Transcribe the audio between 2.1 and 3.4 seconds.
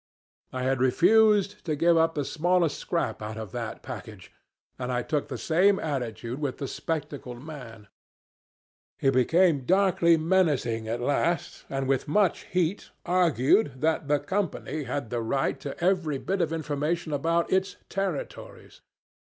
the smallest scrap out